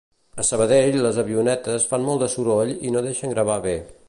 A 0.43 0.45
Sabadell 0.47 0.97
les 1.07 1.19
avionetes 1.25 1.87
fan 1.93 2.09
molt 2.09 2.25
de 2.27 2.33
soroll 2.37 2.77
i 2.91 2.97
no 2.97 3.09
deixen 3.11 3.37
gravar 3.39 3.65
bé 3.73 3.81